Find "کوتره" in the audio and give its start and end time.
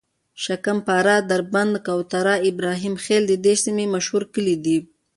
1.85-2.35